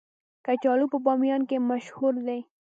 [0.45, 2.39] کچالو په بامیان کې مشهور دي